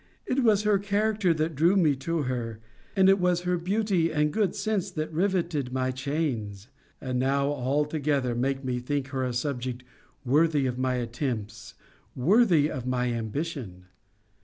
[0.25, 2.59] It was her character that drew me to her:
[2.95, 7.85] and it was her beauty and good sense that rivetted my chains: and now all
[7.85, 9.83] together make me think her a subject
[10.25, 11.75] worthy of my attempts,
[12.15, 13.85] worthy of my ambition.'